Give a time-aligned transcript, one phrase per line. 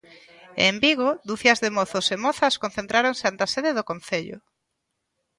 [0.61, 4.37] E en Vigo, ducias de mozos e mozas concentráronse ante a sede do Concello.